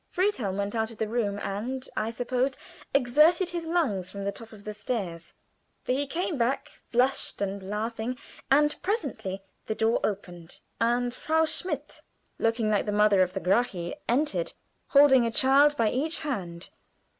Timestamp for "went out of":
0.57-0.97